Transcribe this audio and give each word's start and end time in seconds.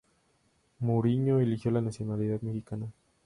Mouriño 0.79 1.39
eligió 1.39 1.69
la 1.69 1.79
nacionalidad 1.79 2.41
mexicana. 2.41 2.91